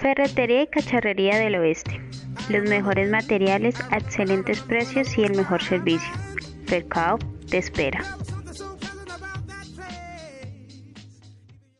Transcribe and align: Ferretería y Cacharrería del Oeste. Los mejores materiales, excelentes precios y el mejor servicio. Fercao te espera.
Ferretería 0.00 0.62
y 0.62 0.66
Cacharrería 0.66 1.36
del 1.36 1.56
Oeste. 1.56 2.00
Los 2.48 2.62
mejores 2.62 3.10
materiales, 3.10 3.74
excelentes 3.92 4.60
precios 4.60 5.18
y 5.18 5.24
el 5.24 5.36
mejor 5.36 5.62
servicio. 5.62 6.10
Fercao 6.66 7.18
te 7.50 7.58
espera. 7.58 8.02